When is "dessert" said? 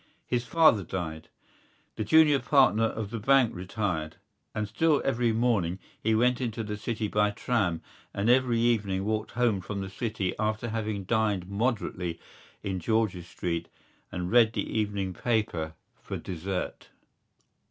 16.17-16.89